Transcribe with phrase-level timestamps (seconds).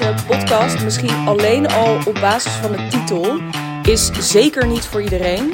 [0.00, 3.40] deze podcast, misschien alleen al op basis van de titel,
[3.82, 5.52] is zeker niet voor iedereen.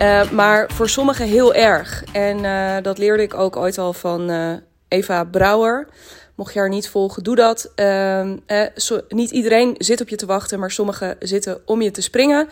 [0.00, 2.04] Uh, maar voor sommigen heel erg.
[2.12, 4.52] En uh, dat leerde ik ook ooit al van uh,
[4.88, 5.88] Eva Brouwer.
[6.34, 7.72] Mocht je haar niet volgen, doe dat.
[7.74, 8.36] Ehm,
[8.74, 12.48] so, niet iedereen zit op je te wachten, maar sommigen zitten om je te springen.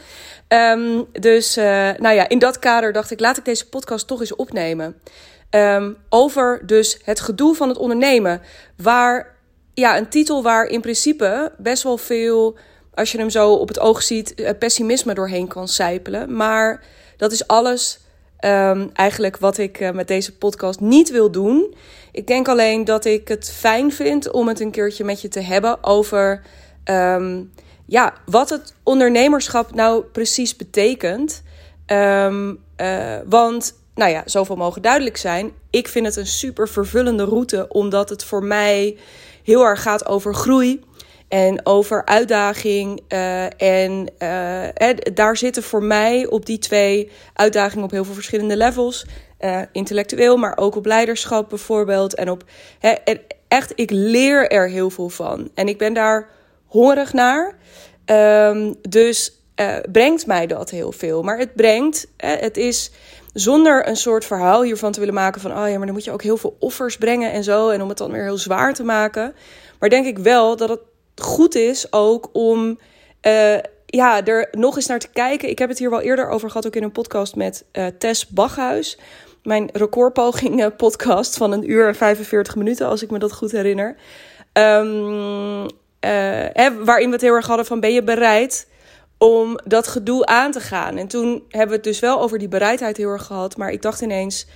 [0.49, 1.55] Um, dus
[1.99, 5.01] nou ja, in dat kader dacht ik, laat ik deze podcast toch eens opnemen.
[5.51, 8.41] Um, over dus het gedoe van het ondernemen.
[8.77, 9.32] Waar
[9.75, 12.57] ja, een titel waar in principe best wel veel,
[12.95, 16.37] als je hem zo op het oog ziet, eh, pessimisme doorheen kan sijpelen.
[16.37, 16.85] Maar
[17.17, 18.01] dat is alles
[18.45, 21.75] um, eigenlijk wat ik uh, met deze podcast niet wil doen.
[22.13, 25.41] Ik denk alleen dat ik het fijn vind om het een keertje met je te
[25.41, 26.43] hebben over
[26.85, 27.53] um,
[27.87, 31.43] ja, wat het ondernemerschap nou precies betekent.
[31.87, 35.53] Um, uh, want nou ja, zoveel mogen duidelijk zijn.
[35.71, 38.97] Ik vind het een super vervullende route, omdat het voor mij
[39.43, 40.81] heel erg gaat over groei
[41.33, 43.01] en over uitdaging.
[43.09, 48.57] Uh, en uh, daar zitten voor mij op die twee uitdagingen op heel veel verschillende
[48.57, 49.07] levels.
[49.41, 52.15] Uh, intellectueel, maar ook op leiderschap bijvoorbeeld.
[52.15, 52.45] En op
[52.81, 55.51] en echt, ik leer er heel veel van.
[55.55, 56.29] En ik ben daar
[56.67, 57.57] hongerig naar.
[58.07, 59.37] Um, dus
[59.93, 61.23] brengt mij dat heel veel.
[61.23, 62.91] Maar het brengt, het is
[63.33, 66.13] zonder een soort verhaal hiervan te willen maken van, oh ja, maar dan moet je
[66.13, 67.69] ook heel veel offers brengen en zo.
[67.69, 69.35] En om het dan weer heel zwaar te maken.
[69.79, 70.81] Maar denk ik wel dat het
[71.17, 72.79] goed is ook om
[73.27, 75.49] uh, ja, er nog eens naar te kijken.
[75.49, 78.27] Ik heb het hier wel eerder over gehad, ook in een podcast met uh, Tess
[78.27, 78.99] Bachhuis.
[79.43, 83.53] Mijn recordpoging uh, podcast van een uur en 45 minuten, als ik me dat goed
[83.53, 83.97] herinner.
[84.53, 85.67] Um,
[86.01, 88.67] hè, waarin we het heel erg hadden van ben je bereid
[89.23, 90.97] om dat gedoe aan te gaan.
[90.97, 93.57] En toen hebben we het dus wel over die bereidheid heel erg gehad.
[93.57, 94.47] Maar ik dacht ineens,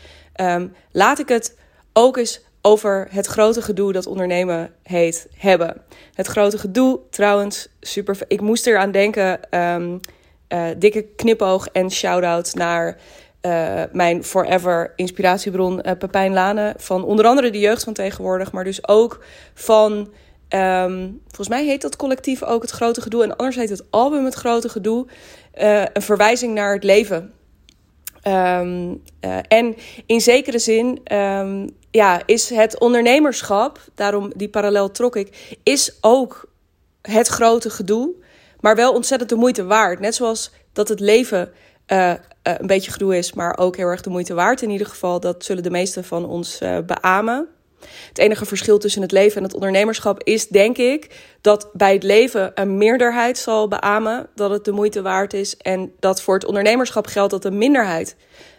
[0.41, 1.57] um, laat ik het
[1.93, 5.83] ook eens over het grote gedoe dat ondernemen heet hebben.
[6.15, 8.19] Het grote gedoe, trouwens, super.
[8.29, 9.41] Ik moest eraan denken.
[9.61, 10.01] Um,
[10.49, 12.97] uh, dikke knipoog en shout-out naar
[13.43, 16.75] uh, mijn forever inspiratiebron uh, Pepijn Lane.
[16.77, 19.25] Van onder andere de jeugd van tegenwoordig, maar dus ook
[19.55, 20.13] van
[20.49, 23.23] Um, volgens mij heet dat collectief ook het grote gedoe.
[23.23, 25.07] En anders heet het album het grote gedoe.
[25.61, 27.33] Uh, een verwijzing naar het leven.
[28.27, 29.75] Um, uh, en
[30.07, 36.51] in zekere zin um, ja, is het ondernemerschap, daarom die parallel trok ik, is ook
[37.03, 38.15] het grote gedoe.
[38.61, 40.01] Maar wel ontzettend de moeite waard.
[40.01, 41.53] Net zoals dat het leven
[41.87, 45.21] uh, een beetje gedoe is, maar ook heel erg de moeite waard in ieder geval.
[45.21, 47.49] Dat zullen de meesten van ons beamen.
[48.09, 51.11] Het enige verschil tussen het leven en het ondernemerschap is, denk ik,
[51.41, 55.57] dat bij het leven een meerderheid zal beamen dat het de moeite waard is.
[55.57, 58.17] En dat voor het ondernemerschap geldt dat een minderheid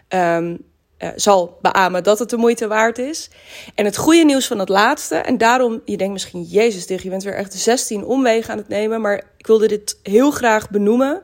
[0.10, 0.66] um,
[1.00, 3.30] uh, zal beamen dat het de moeite waard is.
[3.76, 7.10] En het goede nieuws van het laatste, en daarom, je denkt misschien, Jezus, dig, je
[7.10, 11.22] bent weer echt 16 omwegen aan het nemen, maar ik wilde dit heel graag benoemen.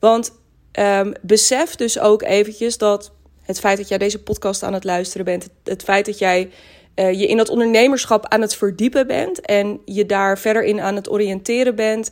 [0.00, 0.32] Want
[0.78, 3.12] um, besef dus ook eventjes dat
[3.42, 6.50] het feit dat jij deze podcast aan het luisteren bent, het feit dat jij
[6.96, 10.94] uh, je in dat ondernemerschap aan het verdiepen bent en je daar verder in aan
[10.94, 12.10] het oriënteren bent,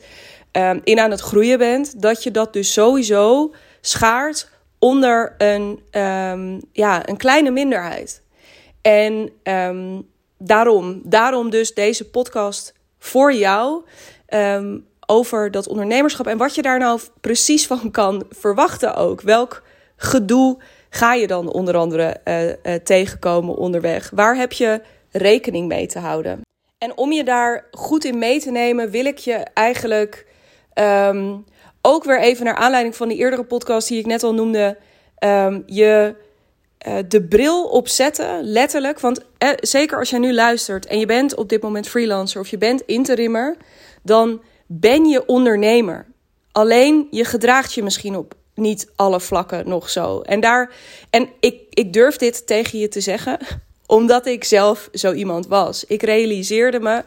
[0.52, 4.48] um, in aan het groeien bent, dat je dat dus sowieso schaart
[4.78, 8.22] onder een, um, ja, een kleine minderheid.
[8.82, 10.08] En um,
[10.38, 13.82] daarom, daarom dus deze podcast voor jou
[15.06, 19.20] over dat ondernemerschap en wat je daar nou precies van kan verwachten ook.
[19.20, 19.62] Welk
[19.96, 20.58] gedoe
[20.90, 24.10] ga je dan onder andere uh, uh, tegenkomen onderweg?
[24.14, 24.80] Waar heb je
[25.10, 26.40] rekening mee te houden?
[26.78, 30.26] En om je daar goed in mee te nemen, wil ik je eigenlijk
[30.74, 31.44] um,
[31.82, 34.76] ook weer even naar aanleiding van die eerdere podcast die ik net al noemde,
[35.24, 36.14] um, je
[36.88, 39.00] uh, de bril opzetten, letterlijk.
[39.00, 42.48] Want eh, zeker als jij nu luistert en je bent op dit moment freelancer of
[42.48, 43.56] je bent interimmer,
[44.02, 46.06] dan ben je ondernemer.
[46.52, 50.20] Alleen je gedraagt je misschien op niet alle vlakken nog zo.
[50.20, 50.72] En, daar,
[51.10, 53.38] en ik, ik durf dit tegen je te zeggen,
[53.86, 55.84] omdat ik zelf zo iemand was.
[55.84, 57.04] Ik realiseerde me,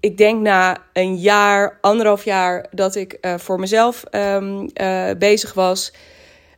[0.00, 5.54] ik denk na een jaar, anderhalf jaar dat ik uh, voor mezelf um, uh, bezig
[5.54, 5.92] was,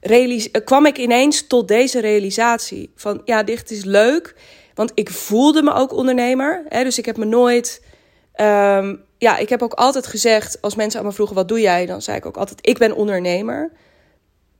[0.01, 4.35] realis kwam ik ineens tot deze realisatie van ja, dit is leuk,
[4.75, 6.65] want ik voelde me ook ondernemer.
[6.69, 7.83] Hè, dus ik heb me nooit
[8.37, 11.87] um, ja, ik heb ook altijd gezegd, als mensen aan me vroegen wat doe jij,
[11.87, 13.73] dan zei ik ook altijd, ik ben ondernemer.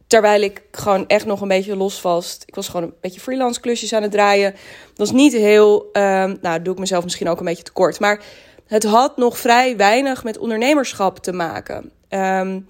[0.07, 2.43] Terwijl ik gewoon echt nog een beetje losvast.
[2.47, 4.53] Ik was gewoon een beetje freelance klusjes aan het draaien.
[4.53, 8.01] Dat was niet heel, um, nou doe ik mezelf misschien ook een beetje tekort.
[8.01, 8.23] Maar
[8.67, 11.93] het had nog vrij weinig met ondernemerschap te maken.
[12.09, 12.67] Um,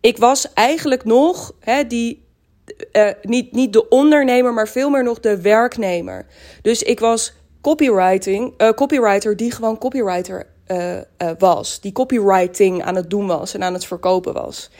[0.00, 1.52] ik was eigenlijk nog
[1.88, 2.26] die,
[2.92, 6.26] uh, niet, niet de ondernemer, maar veel meer nog de werknemer.
[6.62, 10.46] Dus ik was copywriting, uh, copywriter die gewoon copywriter
[11.38, 11.80] was.
[11.80, 14.70] Die copywriting aan het doen was en aan het verkopen was.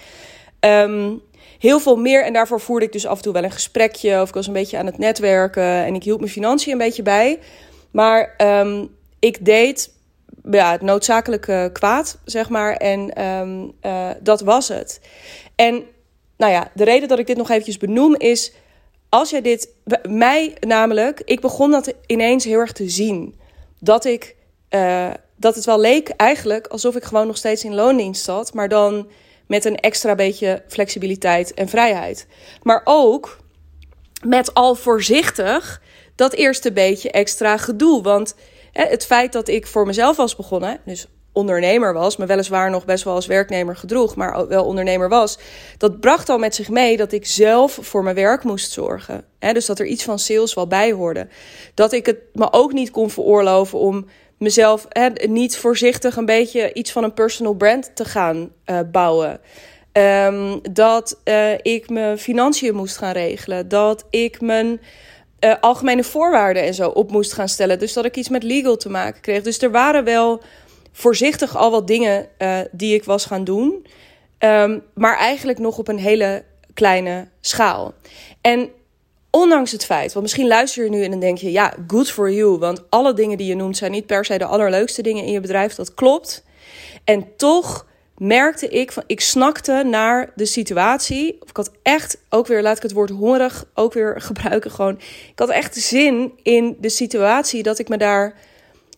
[0.60, 1.12] Ehm,
[1.58, 2.24] heel veel meer.
[2.24, 4.20] En daarvoor voerde ik dus af en toe wel een gesprekje.
[4.20, 5.62] Of ik was een beetje aan het netwerken.
[5.62, 7.38] En ik hield mijn financiën een beetje bij.
[7.90, 8.86] Maar ehm,
[9.18, 9.92] ik deed
[10.50, 12.72] ja, het noodzakelijke kwaad, zeg maar.
[12.72, 15.00] En ehm, eh, dat was het.
[15.54, 15.84] En
[16.36, 18.52] nou ja, de reden dat ik dit nog eventjes benoem is...
[19.10, 19.68] Als jij dit...
[20.08, 21.22] Mij namelijk...
[21.24, 23.40] Ik begon dat ineens heel erg te zien.
[23.78, 24.36] Dat ik...
[24.70, 28.54] Uh, dat het wel leek eigenlijk alsof ik gewoon nog steeds in loondienst zat.
[28.54, 29.08] Maar dan
[29.46, 32.26] met een extra beetje flexibiliteit en vrijheid.
[32.62, 33.38] Maar ook
[34.24, 35.82] met al voorzichtig
[36.14, 38.02] dat eerste beetje extra gedoe.
[38.02, 38.34] Want
[38.72, 43.04] het feit dat ik voor mezelf was begonnen, dus ondernemer was, me weliswaar nog best
[43.04, 45.38] wel als werknemer gedroeg, maar wel ondernemer was,
[45.78, 49.24] dat bracht al met zich mee dat ik zelf voor mijn werk moest zorgen.
[49.38, 51.28] Hè, dus dat er iets van sales wel bij hoorde.
[51.74, 54.06] Dat ik het me ook niet kon veroorloven om
[54.38, 59.40] mezelf hè, niet voorzichtig een beetje iets van een personal brand te gaan uh, bouwen.
[59.92, 63.68] Um, dat uh, ik mijn financiën moest gaan regelen.
[63.68, 64.80] Dat ik mijn
[65.40, 67.78] uh, algemene voorwaarden en zo op moest gaan stellen.
[67.78, 69.42] Dus dat ik iets met legal te maken kreeg.
[69.42, 70.42] Dus er waren wel
[70.92, 72.28] voorzichtig al wat dingen
[72.72, 73.86] die ik was gaan doen.
[74.38, 76.44] Um, maar eigenlijk nog op een hele
[76.74, 77.94] kleine schaal.
[78.40, 78.70] En
[79.30, 82.32] Ondanks het feit, want misschien luister je nu en dan denk je, ja, good for
[82.32, 82.58] you.
[82.58, 85.40] Want alle dingen die je noemt zijn niet per se de allerleukste dingen in je
[85.40, 85.74] bedrijf.
[85.74, 86.44] Dat klopt.
[87.04, 91.36] En toch merkte ik van, ik snakte naar de situatie.
[91.40, 94.70] Of ik had echt, ook weer, laat ik het woord hongerig ook weer gebruiken.
[94.70, 94.98] Gewoon,
[95.30, 98.34] ik had echt zin in de situatie dat ik me daar,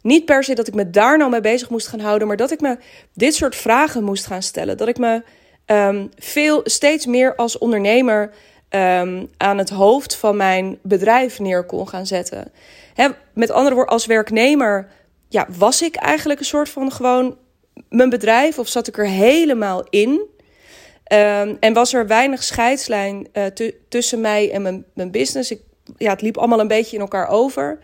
[0.03, 2.29] niet per se dat ik me daar nou mee bezig moest gaan houden.
[2.29, 2.77] Maar dat ik me
[3.15, 4.77] dit soort vragen moest gaan stellen.
[4.77, 5.23] Dat ik me
[5.67, 8.31] um, veel, steeds meer als ondernemer
[8.71, 12.53] um, aan het hoofd van mijn bedrijf neer kon gaan zetten.
[13.35, 14.89] met andere woorden, als werknemer
[15.29, 17.37] ja, was ik eigenlijk een soort van gewoon
[17.89, 20.11] mijn bedrijf of zat ik er helemaal in?
[21.13, 23.45] Um, en was er weinig scheidslijn uh,
[23.89, 25.55] tussen mij en mijn, mijn business.
[25.97, 27.79] Ja, het liep allemaal een beetje in elkaar over.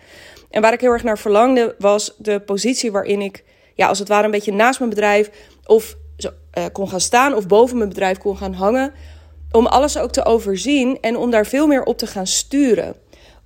[0.50, 4.08] En waar ik heel erg naar verlangde was de positie waarin ik, ja, als het
[4.08, 5.30] ware, een beetje naast mijn bedrijf
[5.64, 8.92] of zo, uh, kon gaan staan of boven mijn bedrijf kon gaan hangen
[9.52, 12.94] om alles ook te overzien en om daar veel meer op te gaan sturen.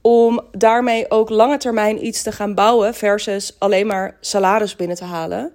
[0.01, 5.05] Om daarmee ook lange termijn iets te gaan bouwen versus alleen maar salaris binnen te
[5.05, 5.53] halen.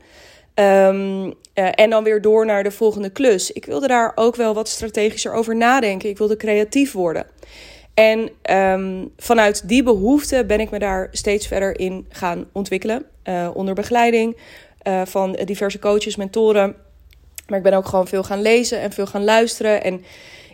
[0.56, 3.52] Um, uh, en dan weer door naar de volgende klus.
[3.52, 6.10] Ik wilde daar ook wel wat strategischer over nadenken.
[6.10, 7.26] Ik wilde creatief worden.
[7.98, 13.06] En um, vanuit die behoefte ben ik me daar steeds verder in gaan ontwikkelen.
[13.24, 14.38] Uh, onder begeleiding
[14.88, 16.76] uh, van diverse coaches, mentoren.
[17.48, 19.84] Maar ik ben ook gewoon veel gaan lezen en veel gaan luisteren.
[19.84, 20.04] En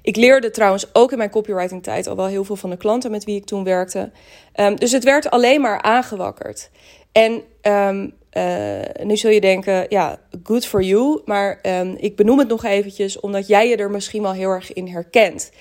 [0.01, 3.11] ik leerde trouwens ook in mijn copywriting tijd al wel heel veel van de klanten
[3.11, 4.11] met wie ik toen werkte.
[4.55, 6.69] Um, dus het werd alleen maar aangewakkerd.
[7.11, 11.21] En um, uh, nu zul je denken, ja, good for you.
[11.25, 11.59] Maar
[11.97, 15.51] ik benoem het nog eventjes, omdat jij je er misschien wel heel erg in herkent.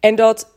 [0.00, 0.48] En dat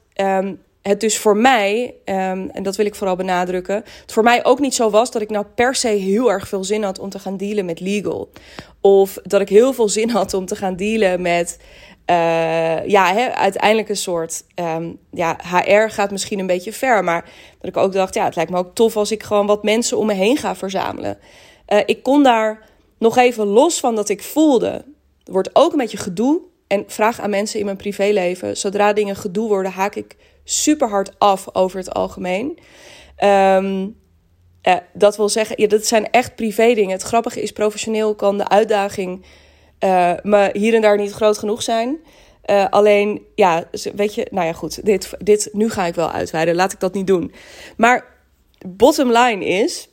[0.84, 4.60] het dus voor mij, um, en dat wil ik vooral benadrukken, het voor mij ook
[4.60, 7.20] niet zo was dat ik nou per se heel erg veel zin had om te
[7.20, 8.30] gaan dealen met legal.
[8.82, 11.58] Of dat ik heel veel zin had om te gaan dealen met
[12.10, 14.44] uh, ja, uiteindelijk een soort.
[14.56, 17.04] Um, ja, HR gaat misschien een beetje ver.
[17.04, 17.30] Maar
[17.60, 19.98] dat ik ook dacht, ja, het lijkt me ook tof als ik gewoon wat mensen
[19.98, 21.18] om me heen ga verzamelen.
[21.68, 24.86] Uh, ik kon daar nog even los van dat ik voelde.
[25.24, 26.42] Wordt ook een beetje gedoe.
[26.68, 28.58] En vraag aan mensen in mijn privéleven.
[28.58, 32.60] Zodra dingen gedoe worden, haak ik super hard af over het algemeen.
[33.24, 34.02] Um,
[34.68, 36.92] uh, dat wil zeggen, ja, dat zijn echt privé dingen.
[36.92, 39.26] Het grappige is, professioneel kan de uitdaging
[39.80, 41.98] uh, me hier en daar niet groot genoeg zijn.
[42.46, 43.64] Uh, alleen, ja,
[43.96, 46.56] weet je, nou ja, goed, dit, dit, nu ga ik wel uitweiden.
[46.56, 47.34] Laat ik dat niet doen.
[47.78, 48.06] Maar
[48.68, 49.90] bottom line is,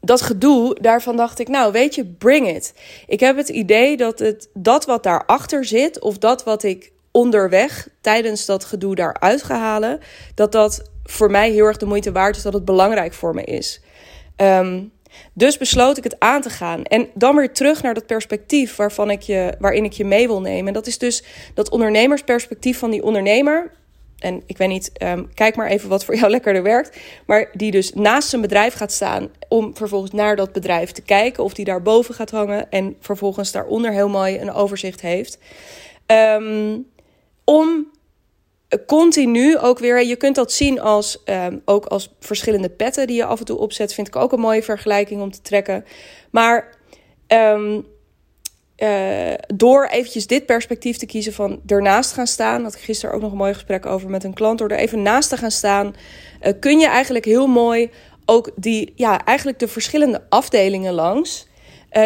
[0.00, 2.74] dat gedoe, daarvan dacht ik, nou, weet je, bring it.
[3.06, 7.88] Ik heb het idee dat het, dat wat daarachter zit, of dat wat ik onderweg
[8.00, 10.00] tijdens dat gedoe daaruit ga halen,
[10.34, 13.44] dat dat voor mij heel erg de moeite waard is, dat het belangrijk voor me
[13.44, 13.80] is.
[14.36, 14.92] Um,
[15.32, 16.82] dus besloot ik het aan te gaan.
[16.82, 20.40] En dan weer terug naar dat perspectief waarvan ik je, waarin ik je mee wil
[20.40, 20.66] nemen.
[20.66, 21.24] En dat is dus
[21.54, 23.70] dat ondernemersperspectief van die ondernemer.
[24.18, 26.98] En ik weet niet, um, kijk maar even wat voor jou lekkerder werkt.
[27.26, 31.44] Maar die dus naast zijn bedrijf gaat staan om vervolgens naar dat bedrijf te kijken.
[31.44, 35.38] Of die daar boven gaat hangen en vervolgens daaronder heel mooi een overzicht heeft.
[36.06, 36.86] Um,
[37.48, 37.90] om
[38.86, 40.04] continu ook weer.
[40.04, 43.58] Je kunt dat zien als, um, ook als verschillende petten die je af en toe
[43.58, 43.94] opzet.
[43.94, 45.84] Vind ik ook een mooie vergelijking om te trekken.
[46.30, 46.76] Maar
[47.28, 47.86] um,
[48.76, 52.62] uh, door eventjes dit perspectief te kiezen van ernaast gaan staan.
[52.62, 54.58] Had ik gisteren ook nog een mooi gesprek over met een klant.
[54.58, 55.94] Door er even naast te gaan staan,
[56.42, 57.90] uh, kun je eigenlijk heel mooi
[58.24, 61.46] ook die, ja, eigenlijk de verschillende afdelingen langs.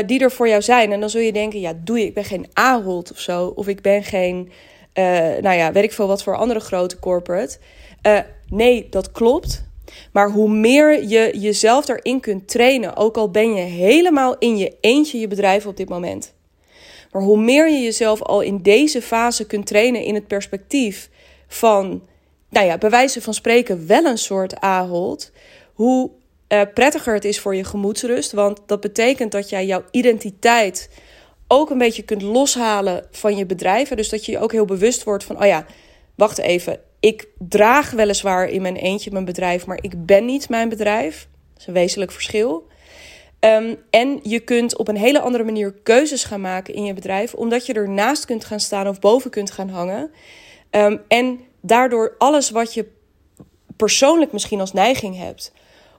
[0.07, 0.93] Die er voor jou zijn.
[0.93, 3.47] En dan zul je denken, ja, doe je, ik ben geen Ahold of zo.
[3.47, 4.53] Of ik ben geen,
[4.95, 5.05] uh,
[5.41, 7.59] nou ja, weet ik veel wat voor andere grote corporate.
[8.07, 8.19] Uh,
[8.49, 9.65] nee, dat klopt.
[10.13, 14.77] Maar hoe meer je jezelf daarin kunt trainen, ook al ben je helemaal in je
[14.81, 16.35] eentje je bedrijf op dit moment.
[17.13, 21.09] Maar hoe meer je jezelf al in deze fase kunt trainen in het perspectief
[21.47, 22.03] van,
[22.49, 25.33] nou ja, bij wijze van spreken wel een soort Ahold,
[25.75, 26.11] hoe
[26.49, 28.33] uh, prettiger het is voor je gemoedsrust.
[28.33, 30.89] Want dat betekent dat jij jouw identiteit
[31.53, 33.97] ook een beetje kunt loshalen van je bedrijven.
[33.97, 35.67] Dus dat je je ook heel bewust wordt van, oh ja,
[36.15, 36.81] wacht even.
[37.01, 41.29] Ik draag weliswaar in mijn eentje mijn bedrijf, maar ik ben niet mijn bedrijf.
[41.53, 42.67] Dat is een wezenlijk verschil.
[43.41, 47.35] Um, en je kunt op een hele andere manier keuzes gaan maken in je bedrijf,
[47.35, 50.11] omdat je ernaast kunt gaan staan of boven kunt gaan hangen.
[50.71, 52.87] Um, en daardoor alles wat je
[53.77, 55.53] persoonlijk misschien als neiging hebt,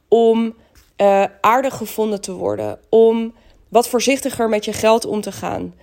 [0.08, 0.56] om
[0.98, 3.34] uh, aardig gevonden te worden, om
[3.74, 5.74] wat voorzichtiger met je geld om te gaan,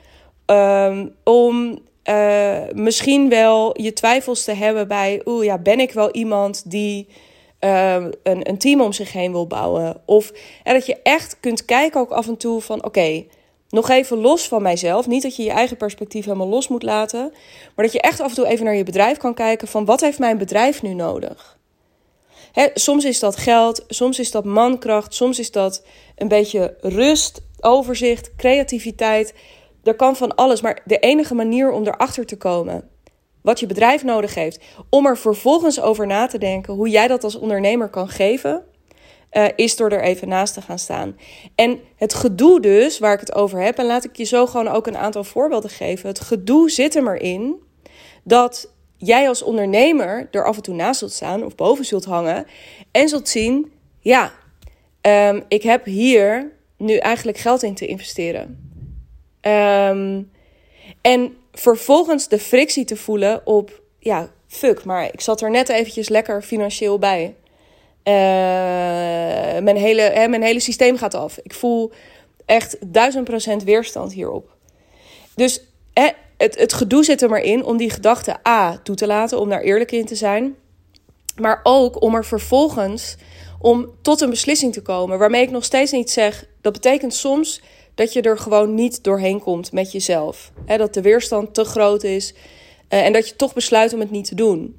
[0.47, 6.11] um, om uh, misschien wel je twijfels te hebben bij, oeh ja, ben ik wel
[6.11, 7.09] iemand die
[7.61, 10.00] uh, een, een team om zich heen wil bouwen?
[10.04, 10.32] Of
[10.62, 13.25] en dat je echt kunt kijken ook af en toe van, oké,
[13.68, 15.06] nog even los van mijzelf.
[15.06, 17.32] Niet dat je je eigen perspectief helemaal los moet laten,
[17.75, 20.00] maar dat je echt af en toe even naar je bedrijf kan kijken van, wat
[20.00, 21.59] heeft mijn bedrijf nu nodig?
[22.75, 25.85] soms is dat geld, soms is dat mankracht, soms is dat
[26.20, 29.34] een beetje rust, overzicht, creativiteit.
[29.82, 32.88] Er kan van alles, maar de enige manier om erachter te komen
[33.42, 37.24] wat je bedrijf nodig heeft, om er vervolgens over na te denken hoe jij dat
[37.24, 38.64] als ondernemer kan geven,
[39.32, 41.16] uh, is door er even naast te gaan staan.
[41.54, 44.68] En het gedoe dus, waar ik het over heb, en laat ik je zo gewoon
[44.68, 46.08] ook een aantal voorbeelden geven.
[46.08, 47.62] Het gedoe zit er maar in
[48.24, 52.46] dat jij als ondernemer er af en toe naast zult staan of boven zult hangen
[52.90, 54.32] en zult zien, ja,
[55.02, 58.75] um, ik heb hier nu eigenlijk geld in te investeren.
[59.40, 60.30] Um,
[61.00, 66.09] en vervolgens de frictie te voelen op, ja, fuck, maar ik zat er net eventjes
[66.09, 67.35] lekker financieel bij.
[68.04, 68.14] Uh,
[69.62, 71.38] mijn, hele, hè, mijn hele systeem gaat af.
[71.42, 71.92] Ik voel
[72.47, 74.57] echt duizend procent weerstand hierop.
[75.35, 79.07] Dus hè, het, het gedoe zit er maar in om die gedachte A toe te
[79.07, 80.54] laten, om daar eerlijk in te zijn.
[81.37, 83.16] Maar ook om er vervolgens
[83.60, 85.18] om tot een beslissing te komen.
[85.18, 87.60] Waarmee ik nog steeds niet zeg, dat betekent soms
[87.94, 90.52] dat je er gewoon niet doorheen komt met jezelf.
[90.66, 92.34] dat de weerstand te groot is
[92.90, 94.78] uh, en dat je toch besluit om het niet te doen.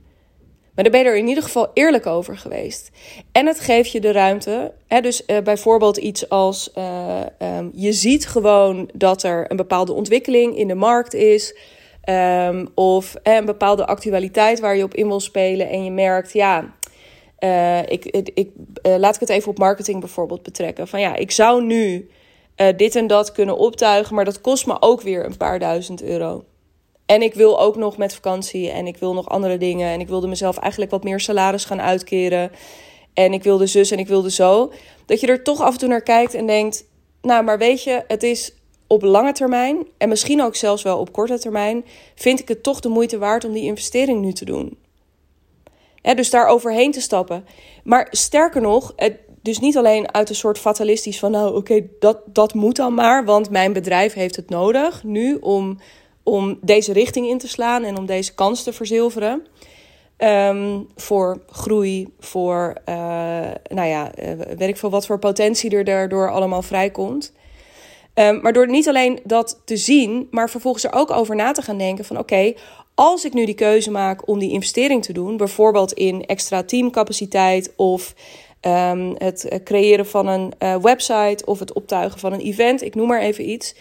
[0.75, 2.91] Maar dan ben je er in ieder geval eerlijk over geweest.
[3.31, 4.73] En het geeft je de ruimte.
[4.87, 7.19] Hè, dus uh, bijvoorbeeld iets als uh,
[7.57, 11.55] um, je ziet gewoon dat er een bepaalde ontwikkeling in de markt is.
[12.09, 15.69] Um, of een bepaalde actualiteit waar je op in wil spelen.
[15.69, 16.73] En je merkt, ja,
[17.87, 18.49] ik, ik,
[18.81, 20.87] laat ik het even op marketing bijvoorbeeld betrekken.
[20.87, 22.09] Van ja, ik zou nu
[22.75, 26.43] dit en dat kunnen optuigen, maar dat kost me ook weer een paar duizend euro.
[27.11, 29.89] En ik wil ook nog met vakantie en ik wil nog andere dingen.
[29.89, 32.51] En ik wilde mezelf eigenlijk wat meer salaris gaan uitkeren.
[33.13, 34.71] En ik wilde zus en ik wilde zo.
[35.05, 36.85] Dat je er toch af en toe naar kijkt en denkt:
[37.21, 38.53] Nou, maar weet je, het is
[38.87, 41.85] op lange termijn en misschien ook zelfs wel op korte termijn.
[42.15, 44.77] Vind ik het toch de moeite waard om die investering nu te doen.
[46.01, 47.45] Dus daar overheen te stappen.
[47.83, 48.93] Maar sterker nog,
[49.41, 53.25] dus niet alleen uit een soort fatalistisch van: Nou, oké, dat, dat moet dan maar,
[53.25, 55.77] want mijn bedrijf heeft het nodig nu om
[56.23, 59.47] om deze richting in te slaan en om deze kans te verzilveren.
[60.17, 62.95] Um, voor groei, voor, uh,
[63.69, 67.33] nou ja, uh, weet ik veel wat voor potentie er daardoor allemaal vrijkomt.
[68.15, 71.61] Um, maar door niet alleen dat te zien, maar vervolgens er ook over na te
[71.61, 72.53] gaan denken van oké,
[73.01, 77.73] als ik nu die keuze maak om die investering te doen, bijvoorbeeld in extra teamcapaciteit
[77.75, 78.13] of
[78.61, 83.07] um, het creëren van een uh, website of het optuigen van een event, ik noem
[83.07, 83.75] maar even iets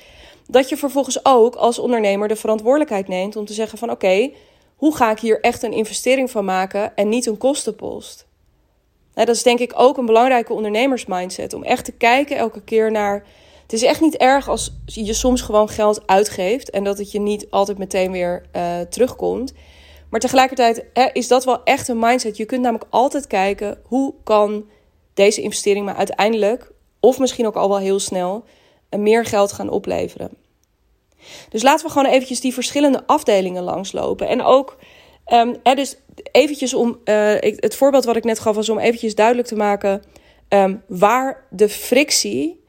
[0.47, 4.31] dat je vervolgens ook als ondernemer de verantwoordelijkheid neemt om te zeggen van oké,
[4.77, 8.27] hoe ga ik hier echt een investering van maken en niet een kostenpost?
[9.15, 13.25] dat is denk ik ook een belangrijke ondernemersmindset om echt te kijken elke keer naar.
[13.71, 17.21] Het is echt niet erg als je soms gewoon geld uitgeeft en dat het je
[17.21, 19.53] niet altijd meteen weer uh, terugkomt.
[20.09, 22.37] Maar tegelijkertijd hè, is dat wel echt een mindset.
[22.37, 24.65] Je kunt namelijk altijd kijken hoe kan
[25.15, 28.45] deze investering maar uiteindelijk, of misschien ook al wel heel snel,
[28.97, 30.31] meer geld gaan opleveren.
[31.49, 34.29] Dus laten we gewoon eventjes die verschillende afdelingen langslopen.
[34.29, 34.77] En ook,
[35.33, 35.97] um, dus
[36.33, 40.03] eventjes om, uh, het voorbeeld wat ik net gaf was om eventjes duidelijk te maken
[40.49, 42.60] um, waar de frictie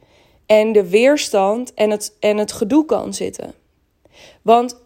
[0.52, 3.54] en de weerstand en het, en het gedoe kan zitten.
[4.42, 4.82] Want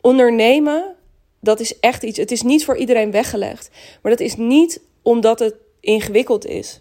[0.00, 0.96] ondernemen,
[1.40, 3.70] dat is echt iets, het is niet voor iedereen weggelegd.
[4.02, 6.78] Maar dat is niet omdat het ingewikkeld is.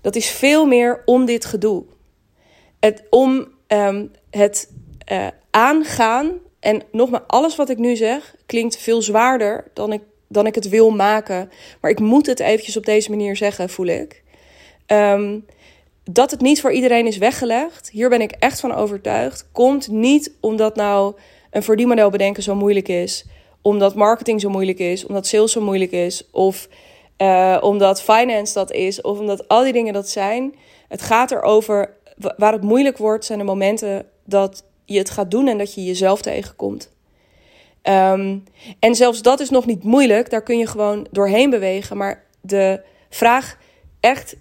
[0.00, 1.84] Dat is veel meer om dit gedoe.
[2.80, 4.70] Het, om ehm, het
[5.12, 6.32] uh, aangaan.
[6.60, 10.68] En nogmaals, alles wat ik nu zeg klinkt veel zwaarder dan ik, dan ik het
[10.68, 11.50] wil maken.
[11.80, 14.22] Maar ik moet het eventjes op deze manier zeggen, voel ik.
[14.86, 15.38] Ehm,
[16.04, 20.32] dat het niet voor iedereen is weggelegd, hier ben ik echt van overtuigd, komt niet
[20.40, 21.14] omdat nou
[21.50, 23.24] een verdienmodel bedenken zo moeilijk is,
[23.62, 26.68] omdat marketing zo moeilijk is, omdat sales zo moeilijk is, of
[27.18, 30.54] uh, omdat finance dat is, of omdat al die dingen dat zijn.
[30.88, 31.96] Het gaat erover,
[32.36, 35.84] waar het moeilijk wordt, zijn de momenten dat je het gaat doen en dat je
[35.84, 36.92] jezelf tegenkomt.
[37.82, 38.44] Um,
[38.78, 41.96] en zelfs dat is nog niet moeilijk, daar kun je gewoon doorheen bewegen.
[41.96, 42.80] Maar de
[43.10, 43.58] vraag
[44.00, 44.36] echt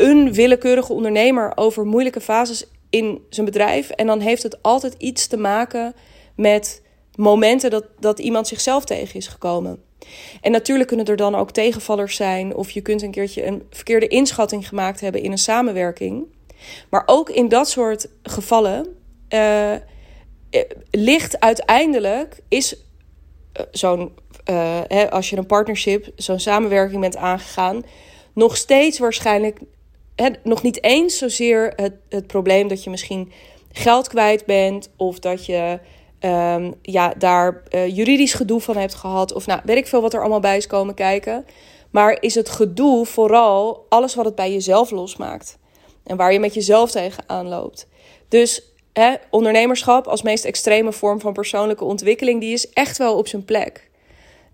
[0.00, 3.90] een willekeurige ondernemer over moeilijke fases in zijn bedrijf.
[3.90, 5.94] En dan heeft het altijd iets te maken
[6.36, 6.82] met
[7.14, 9.82] momenten dat, dat iemand zichzelf tegen is gekomen.
[10.40, 14.08] En natuurlijk kunnen er dan ook tegenvallers zijn, of je kunt een keertje een verkeerde
[14.08, 16.26] inschatting gemaakt hebben in een samenwerking.
[16.90, 18.96] Maar ook in dat soort gevallen
[19.28, 19.74] uh,
[20.90, 24.12] ligt uiteindelijk, is uh, zo'n,
[25.10, 27.82] als je een partnership, zo'n samenwerking bent aangegaan,
[28.34, 29.60] nog steeds waarschijnlijk
[30.42, 33.32] nog niet eens zozeer het, het probleem dat je misschien
[33.72, 35.78] geld kwijt bent of dat je
[36.20, 39.32] um, ja, daar uh, juridisch gedoe van hebt gehad.
[39.32, 41.46] Of nou, weet ik veel wat er allemaal bij is komen kijken.
[41.90, 45.58] Maar is het gedoe vooral alles wat het bij jezelf losmaakt.
[46.04, 47.86] En waar je met jezelf tegenaan loopt.
[48.28, 48.62] Dus
[49.30, 53.90] ondernemerschap als meest extreme vorm van persoonlijke ontwikkeling, die is echt wel op zijn plek.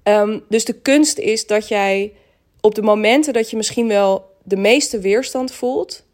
[0.03, 2.13] Um, dus de kunst is dat jij
[2.61, 6.05] op de momenten dat je misschien wel de meeste weerstand voelt,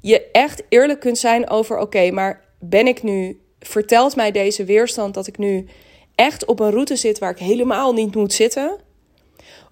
[0.00, 5.14] je echt eerlijk kunt zijn over: oké, maar ben ik nu, vertelt mij deze weerstand
[5.14, 5.66] dat ik nu
[6.14, 8.78] echt op een route zit waar ik helemaal niet moet zitten?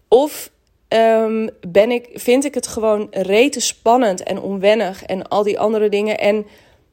[0.08, 0.50] Of
[0.88, 5.88] um, ben ik, vind ik het gewoon rete spannend en onwennig en al die andere
[5.88, 6.18] dingen?
[6.18, 6.46] En,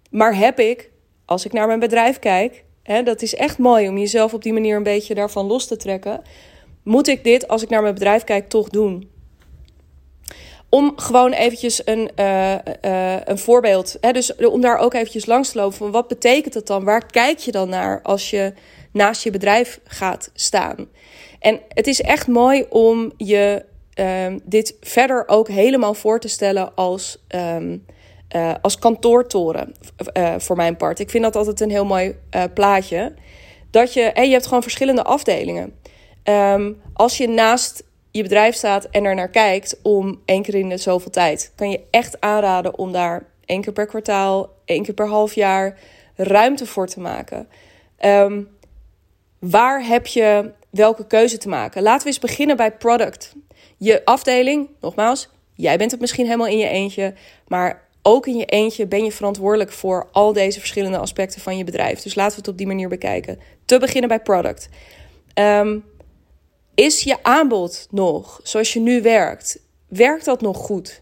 [0.09, 0.89] maar heb ik,
[1.25, 4.53] als ik naar mijn bedrijf kijk, hè, dat is echt mooi om jezelf op die
[4.53, 6.21] manier een beetje daarvan los te trekken.
[6.83, 9.09] Moet ik dit, als ik naar mijn bedrijf kijk, toch doen?
[10.69, 12.53] Om gewoon eventjes een, uh,
[12.85, 16.53] uh, een voorbeeld, hè, dus om daar ook eventjes langs te lopen van wat betekent
[16.53, 16.83] het dan?
[16.83, 18.53] Waar kijk je dan naar als je
[18.91, 20.87] naast je bedrijf gaat staan?
[21.39, 26.75] En het is echt mooi om je um, dit verder ook helemaal voor te stellen
[26.75, 27.85] als, um,
[28.35, 29.73] uh, als kantoortoren
[30.37, 30.99] voor mijn part.
[30.99, 32.15] Ik vind dat altijd een heel mooi
[32.53, 33.13] plaatje.
[33.71, 35.73] Dat je, hey, je hebt gewoon verschillende afdelingen.
[36.23, 37.83] Um, als je naast
[38.17, 41.69] je bedrijf staat en er naar kijkt om één keer in de zoveel tijd, kan
[41.69, 45.79] je echt aanraden om daar één keer per kwartaal, één keer per half jaar
[46.15, 47.47] ruimte voor te maken.
[48.05, 48.49] Um,
[49.39, 51.81] waar heb je welke keuze te maken?
[51.81, 53.35] Laten we eens beginnen bij product.
[53.77, 57.13] Je afdeling, nogmaals, jij bent het misschien helemaal in je eentje,
[57.47, 61.63] maar ook in je eentje ben je verantwoordelijk voor al deze verschillende aspecten van je
[61.63, 62.01] bedrijf.
[62.01, 63.39] Dus laten we het op die manier bekijken.
[63.65, 64.69] Te beginnen bij product.
[65.33, 65.83] Um,
[66.85, 69.59] is je aanbod nog zoals je nu werkt?
[69.87, 71.01] Werkt dat nog goed?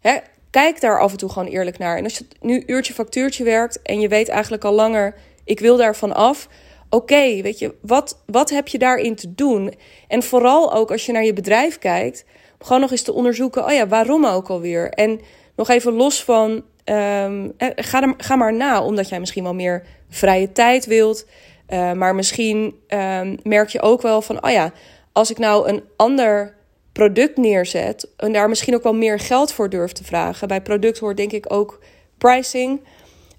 [0.00, 0.16] Hè?
[0.50, 1.96] Kijk daar af en toe gewoon eerlijk naar.
[1.96, 5.76] En als je nu uurtje factuurtje werkt en je weet eigenlijk al langer, ik wil
[5.76, 6.48] daarvan af.
[6.90, 9.74] Oké, weet je, wat, wat heb je daarin te doen?
[10.08, 12.24] En vooral ook als je naar je bedrijf kijkt,
[12.58, 14.90] gewoon nog eens te onderzoeken, oh ja, waarom ook alweer?
[14.90, 15.20] En
[15.56, 19.86] nog even los van, um, ga, er, ga maar na, omdat jij misschien wel meer
[20.08, 21.26] vrije tijd wilt.
[21.72, 24.72] Uh, maar misschien um, merk je ook wel van, oh ja,
[25.12, 26.54] als ik nou een ander
[26.92, 30.48] product neerzet en daar misschien ook wel meer geld voor durf te vragen.
[30.48, 31.80] Bij product hoort denk ik ook
[32.18, 32.80] pricing.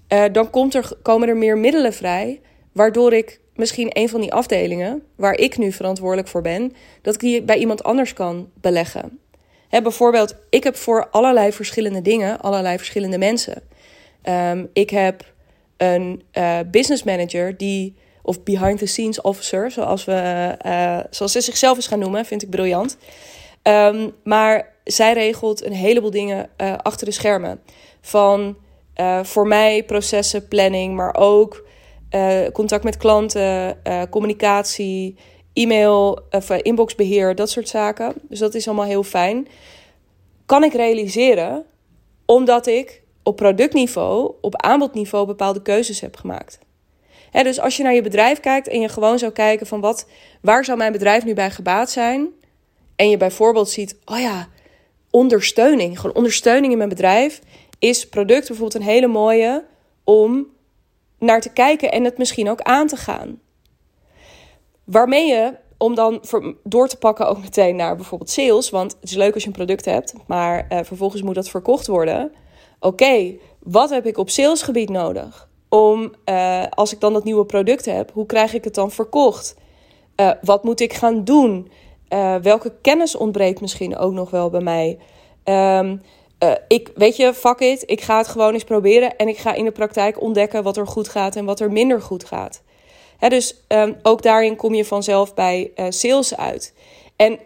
[0.08, 2.40] Uh, dan komt er, komen er meer middelen vrij,
[2.72, 7.20] waardoor ik misschien een van die afdelingen waar ik nu verantwoordelijk voor ben, dat ik
[7.20, 9.18] die bij iemand anders kan beleggen.
[9.68, 13.62] Hè, bijvoorbeeld, ik heb voor allerlei verschillende dingen allerlei verschillende mensen.
[14.28, 15.32] Um, ik heb
[15.76, 21.40] een uh, business manager die of behind the scenes officer, zoals, we, uh, zoals ze
[21.40, 22.96] zichzelf eens gaan noemen, vind ik briljant.
[23.62, 27.60] Um, maar zij regelt een heleboel dingen uh, achter de schermen.
[28.00, 28.56] Van
[28.96, 31.66] uh, voor mij processen, planning, maar ook
[32.52, 33.78] contact met klanten,
[34.10, 35.16] communicatie,
[35.52, 36.18] e-mail,
[36.62, 38.14] inboxbeheer, dat soort zaken.
[38.28, 39.48] Dus dat is allemaal heel fijn.
[40.46, 41.64] Kan ik realiseren
[42.26, 46.58] omdat ik op productniveau, op aanbodniveau bepaalde keuzes heb gemaakt
[47.42, 50.06] dus als je naar je bedrijf kijkt en je gewoon zou kijken van wat,
[50.40, 52.28] waar zou mijn bedrijf nu bij gebaat zijn?
[52.96, 54.48] En je bijvoorbeeld ziet, oh ja,
[55.10, 56.00] ondersteuning.
[56.00, 57.40] Gewoon ondersteuning in mijn bedrijf
[57.78, 59.64] is product bijvoorbeeld een hele mooie
[60.04, 60.46] om
[61.18, 63.40] naar te kijken en het misschien ook aan te gaan.
[64.84, 66.22] Waarmee je om dan
[66.62, 68.70] door te pakken ook meteen naar bijvoorbeeld sales.
[68.70, 71.86] Want het is leuk als je een product hebt, maar uh, vervolgens moet dat verkocht
[71.86, 72.32] worden.
[72.80, 75.48] Oké, wat heb ik op salesgebied nodig?
[75.74, 79.56] Om, uh, als ik dan dat nieuwe product heb, hoe krijg ik het dan verkocht?
[80.16, 81.70] Uh, wat moet ik gaan doen?
[82.42, 84.98] welke kennis ontbreekt misschien ook nog wel bij mij?
[85.78, 86.02] Um,
[86.68, 89.64] ik, weet je, fuck it, ik ga het gewoon eens proberen en ik ga in
[89.64, 92.62] de praktijk ontdekken wat er goed gaat en wat er minder goed gaat
[93.18, 96.74] dus um, ook daarin kom je vanzelf bij sales uit.
[97.16, 97.38] En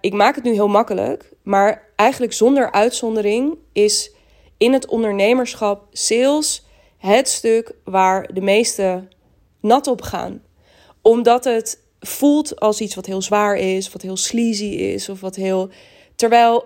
[0.00, 4.12] ik maak het nu heel makkelijk, maar eigenlijk zonder uitzondering is
[4.56, 6.64] in het ondernemerschap sales
[7.00, 9.08] het stuk waar de meeste
[9.60, 10.42] nat op gaan.
[11.02, 15.36] Omdat het voelt als iets wat heel zwaar is, wat heel sleazy is of wat
[15.36, 15.68] heel.
[16.14, 16.64] Terwijl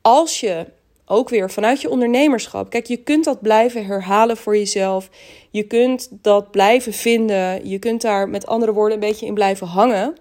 [0.00, 0.66] als je
[1.06, 2.70] ook weer vanuit je ondernemerschap.
[2.70, 5.10] Kijk, je kunt dat blijven herhalen voor jezelf.
[5.50, 7.68] Je kunt dat blijven vinden.
[7.68, 10.16] Je kunt daar met andere woorden een beetje in blijven hangen.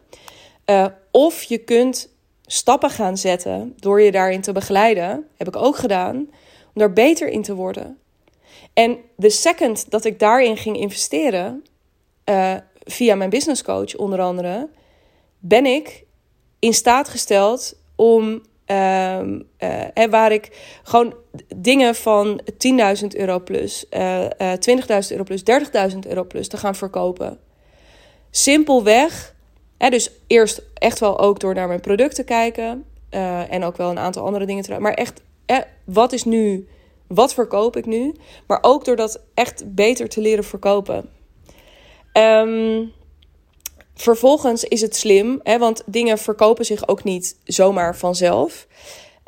[0.65, 2.09] Uh, of je kunt
[2.45, 5.27] stappen gaan zetten door je daarin te begeleiden.
[5.37, 6.15] Heb ik ook gedaan.
[6.73, 8.00] Om daar beter in te worden.
[8.73, 11.63] En de second dat ik daarin ging investeren,
[12.25, 14.69] uh, via mijn business coach onder andere,
[15.39, 16.03] ben ik
[16.59, 21.13] in staat gesteld om Um, uh, waar ik gewoon
[21.55, 22.41] dingen van
[23.01, 25.43] 10.000 euro plus, uh, uh, 20.000 euro plus,
[25.93, 27.39] 30.000 euro plus te gaan verkopen.
[28.29, 29.35] Simpelweg.
[29.77, 32.85] Hè, dus eerst echt wel ook door naar mijn producten kijken.
[33.11, 35.21] Uh, en ook wel een aantal andere dingen te Maar echt,
[35.85, 36.67] wat is nu,
[37.13, 38.15] wat verkoop ik nu?
[38.47, 41.09] Maar ook door dat echt beter te leren verkopen.
[42.13, 42.93] Um,
[44.01, 48.67] Vervolgens is het slim, hè, want dingen verkopen zich ook niet zomaar vanzelf.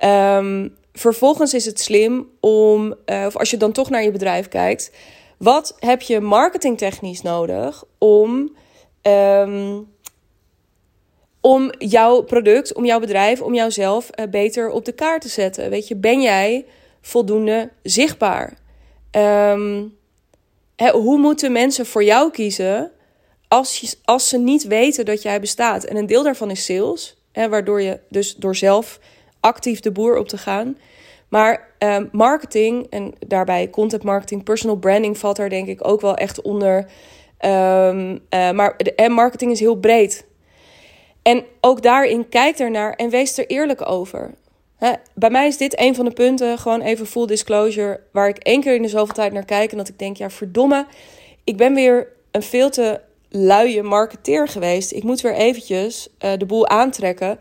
[0.03, 4.47] Um, vervolgens is het slim om, uh, of als je dan toch naar je bedrijf
[4.47, 4.91] kijkt,
[5.37, 8.55] wat heb je marketingtechnisch nodig om,
[9.01, 9.87] um,
[11.41, 15.69] om jouw product, om jouw bedrijf, om jouzelf uh, beter op de kaart te zetten?
[15.69, 16.65] Weet je, ben jij
[17.03, 18.57] voldoende zichtbaar?
[20.75, 22.91] Hè, hoe moeten mensen voor jou kiezen?
[23.53, 25.83] als, je, als ze niet weten dat jij bestaat.
[25.83, 28.99] En een deel daarvan is sales, hè, waardoor je dus door zelf
[29.39, 30.77] actief de boer op te gaan.
[31.29, 36.15] Maar uh, marketing en daarbij content marketing, personal branding valt daar denk ik ook wel
[36.15, 36.77] echt onder.
[37.45, 40.25] Um, uh, maar en marketing is heel breed.
[41.21, 44.33] En ook daarin kijk ernaar en wees er eerlijk over.
[45.13, 48.61] Bij mij is dit een van de punten, gewoon even full disclosure, waar ik één
[48.61, 50.85] keer in de zoveel tijd naar kijk en dat ik denk, ja verdomme,
[51.43, 54.91] ik ben weer een veel te luie marketeer geweest.
[54.91, 57.39] Ik moet weer eventjes uh, de boel aantrekken.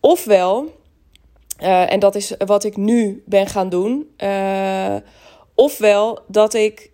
[0.00, 0.80] Ofwel,
[1.60, 4.14] uh, en dat is wat ik nu ben gaan doen.
[4.18, 4.96] Uh,
[5.54, 6.90] ofwel dat ik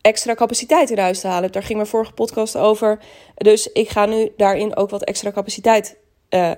[0.00, 1.52] extra capaciteit in huis te halen.
[1.52, 2.98] Daar ging mijn vorige podcast over.
[3.34, 5.96] Dus ik ga nu daarin ook wat extra capaciteit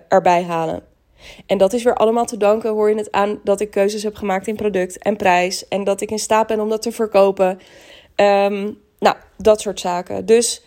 [0.09, 0.96] erbij halen.
[1.47, 4.15] En dat is weer allemaal te danken, hoor je het aan, dat ik keuzes heb
[4.15, 5.69] gemaakt in product en prijs.
[5.69, 7.59] En dat ik in staat ben om dat te verkopen.
[8.17, 10.27] Um, nou, dat soort zaken.
[10.27, 10.65] Dus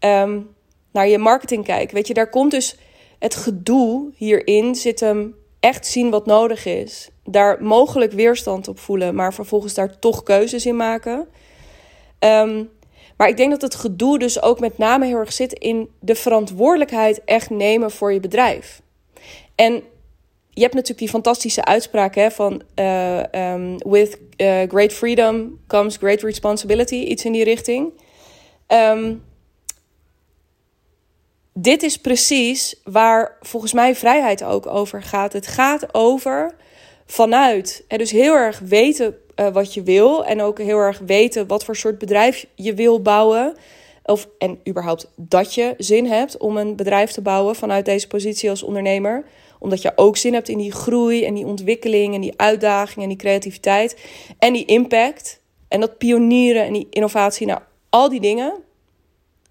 [0.00, 0.54] um,
[0.92, 1.94] naar je marketing kijken.
[1.94, 2.76] Weet je, daar komt dus
[3.18, 7.10] het gedoe hierin zit hem echt zien wat nodig is.
[7.24, 11.28] Daar mogelijk weerstand op voelen, maar vervolgens daar toch keuzes in maken.
[12.18, 12.70] Um,
[13.16, 16.14] maar ik denk dat het gedoe dus ook met name heel erg zit in de
[16.14, 18.82] verantwoordelijkheid echt nemen voor je bedrijf.
[19.54, 19.82] En
[20.54, 25.96] je hebt natuurlijk die fantastische uitspraak hè, van uh, um, with uh, great freedom comes
[25.96, 27.92] great responsibility, iets in die richting.
[28.68, 29.22] Um,
[31.52, 35.32] dit is precies waar volgens mij vrijheid ook over gaat.
[35.32, 36.54] Het gaat over
[37.06, 37.84] vanuit.
[37.88, 40.24] En dus heel erg weten uh, wat je wil.
[40.24, 43.56] En ook heel erg weten wat voor soort bedrijf je wil bouwen.
[44.04, 48.50] Of, en überhaupt dat je zin hebt om een bedrijf te bouwen vanuit deze positie
[48.50, 49.24] als ondernemer.
[49.62, 53.08] Omdat je ook zin hebt in die groei en die ontwikkeling en die uitdaging en
[53.08, 53.96] die creativiteit.
[54.38, 55.40] En die impact.
[55.68, 57.46] En dat pionieren en die innovatie.
[57.46, 58.52] Nou, al die dingen.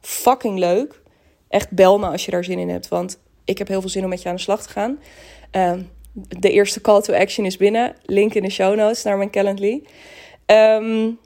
[0.01, 1.01] Fucking leuk
[1.51, 2.87] echt bel me als je daar zin in hebt.
[2.87, 4.99] Want ik heb heel veel zin om met je aan de slag te gaan.
[5.51, 5.81] Ehm,
[6.13, 7.95] de eerste call to action is binnen.
[8.05, 9.83] Link in de show notes naar mijn Calendly.
[10.45, 11.19] Um,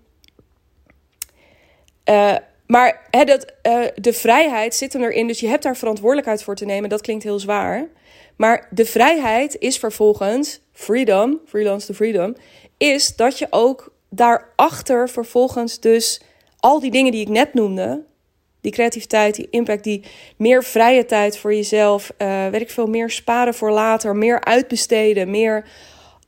[2.09, 2.35] uh,
[2.67, 5.27] maar dat, uh, de vrijheid zit hem erin.
[5.27, 6.89] Dus je hebt daar verantwoordelijkheid voor te nemen.
[6.89, 7.87] Dat klinkt heel zwaar.
[8.35, 12.35] Maar de vrijheid is vervolgens, freedom, freelance to freedom,
[12.77, 16.21] is dat je ook daarachter vervolgens dus
[16.59, 18.03] al die dingen die ik net noemde,
[18.61, 20.03] die creativiteit, die impact, die
[20.37, 25.29] meer vrije tijd voor jezelf, uh, weet ik veel, meer sparen voor later, meer uitbesteden,
[25.29, 25.65] meer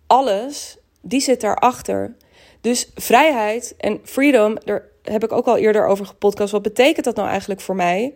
[0.07, 2.15] alles, die zit daarachter.
[2.61, 6.51] Dus vrijheid en freedom, daar heb ik ook al eerder over gepodcast.
[6.51, 8.13] Wat betekent dat nou eigenlijk voor mij?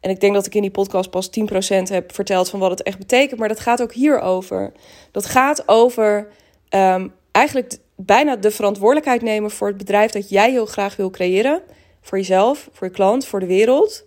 [0.00, 2.82] En ik denk dat ik in die podcast pas 10% heb verteld van wat het
[2.82, 3.40] echt betekent.
[3.40, 4.72] Maar dat gaat ook hierover.
[5.10, 6.28] Dat gaat over
[6.68, 11.62] ehm, eigenlijk bijna de verantwoordelijkheid nemen voor het bedrijf dat jij heel graag wil creëren.
[12.00, 14.04] Voor jezelf, voor je klant, voor de wereld.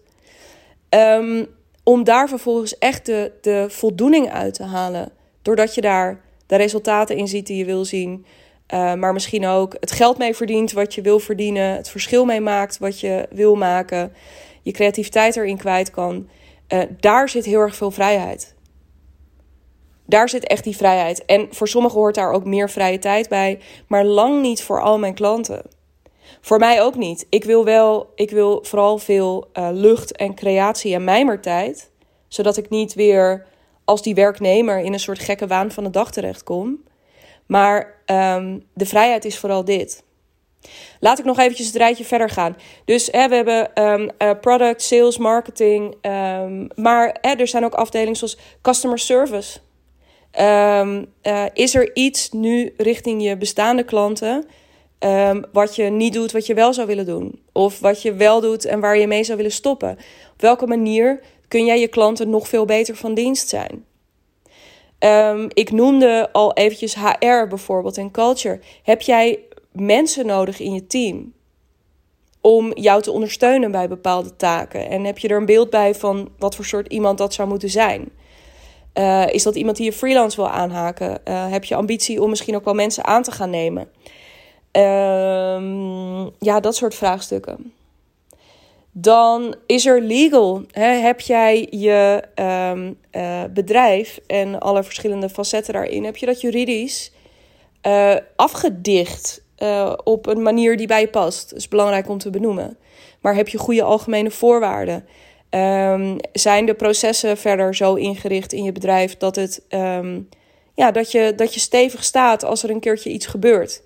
[0.89, 1.47] Um,
[1.83, 5.11] om daar vervolgens echt de, de voldoening uit te halen.
[5.41, 8.25] Doordat je daar de resultaten in ziet die je wil zien.
[8.73, 11.75] Uh, maar misschien ook het geld mee verdient wat je wil verdienen.
[11.75, 14.13] Het verschil mee maakt wat je wil maken.
[14.61, 16.29] Je creativiteit erin kwijt kan.
[16.69, 18.55] Uh, daar zit heel erg veel vrijheid.
[20.05, 21.25] Daar zit echt die vrijheid.
[21.25, 23.59] En voor sommigen hoort daar ook meer vrije tijd bij.
[23.87, 25.61] Maar lang niet voor al mijn klanten.
[26.41, 27.25] Voor mij ook niet.
[27.29, 31.91] Ik wil wel, ik wil vooral veel uh, lucht en creatie en mijmertijd.
[32.27, 33.45] Zodat ik niet weer
[33.83, 36.83] als die werknemer in een soort gekke waan van de dag terechtkom.
[37.45, 40.03] Maar um, de vrijheid is vooral dit.
[40.99, 42.57] Laat ik nog eventjes het rijtje verder gaan.
[42.85, 45.95] Dus hè, we hebben um, uh, product, sales, marketing.
[46.01, 49.59] Um, maar er zijn ook afdelingen zoals customer service.
[50.39, 51.01] Uh,
[51.53, 54.45] is er iets nu richting je bestaande klanten
[55.51, 57.41] wat je niet doet, wat je wel zou willen doen.
[57.51, 59.91] Of wat je wel doet en waar je mee zou willen stoppen.
[60.33, 63.85] Op welke manier kun jij je klanten nog veel beter van dienst zijn?
[64.99, 68.59] Um, ik noemde al eventjes HR bijvoorbeeld en culture.
[68.83, 69.39] Heb jij
[69.71, 71.33] mensen nodig in je team
[72.41, 74.89] om jou te ondersteunen bij bepaalde taken?
[74.89, 77.69] En heb je er een beeld bij van wat voor soort iemand dat zou moeten
[77.69, 78.09] zijn?
[78.93, 81.21] Uh, is dat iemand die je freelance wil aanhaken?
[81.27, 83.87] Uh, heb je ambitie om misschien ook wel mensen aan te gaan nemen?
[84.71, 87.73] Um, ja, dat soort vraagstukken.
[88.97, 90.63] Dan is er legal.
[90.79, 92.23] Heb jij je
[92.71, 97.11] um, uh, bedrijf en alle verschillende facetten daarin, heb je dat juridisch
[97.87, 101.49] uh, afgedicht uh, op een manier die bij je past?
[101.49, 102.77] Dat is belangrijk om te benoemen.
[103.21, 105.05] Maar heb je goede algemene voorwaarden?
[105.49, 109.61] Um, zijn de processen verder zo ingericht in je bedrijf dat, het,
[110.75, 113.81] ja, dat, je, dat je stevig staat als er een keertje iets gebeurt?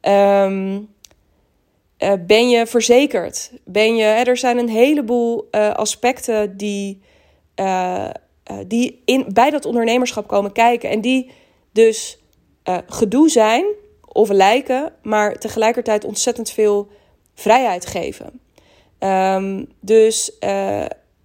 [0.00, 0.88] Um,
[2.02, 3.52] uh, ben je verzekerd?
[3.64, 7.02] Ben je, hè, er zijn een heleboel uh, aspecten die,
[7.56, 8.10] uh,
[8.66, 10.90] die in, bij dat ondernemerschap komen kijken.
[10.90, 11.30] En die
[11.72, 12.18] dus
[12.86, 13.64] gedoe zijn
[14.06, 16.88] of lijken, maar tegelijkertijd ontzettend veel
[17.34, 18.40] vrijheid geven.
[18.98, 20.36] Um, dus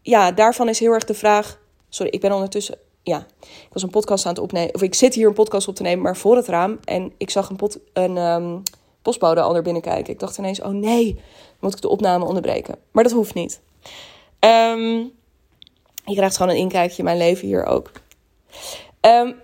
[0.02, 1.60] ja, daarvan is heel erg de vraag.
[1.90, 4.74] Sorry, ik ben ondertussen ja, ik was een podcast aan het opnemen.
[4.74, 6.80] Of ik zit hier een podcast op te nemen, maar voor het raam.
[6.84, 8.62] En ik zag een, pot, een um,
[9.02, 10.14] postbode al naar binnen kijken.
[10.14, 11.20] Ik dacht ineens, oh nee,
[11.60, 12.76] moet ik de opname onderbreken.
[12.92, 13.62] Maar dat hoeft niet.
[14.40, 15.12] Um,
[16.06, 17.92] je krijgt gewoon een inkijkje in mijn leven hier ook.
[19.02, 19.36] Um,